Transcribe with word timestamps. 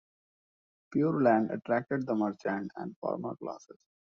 Pure 0.91 1.21
Land 1.21 1.51
attracted 1.51 2.07
the 2.07 2.15
merchant 2.15 2.71
and 2.75 2.97
farmer 2.97 3.35
classes. 3.35 3.77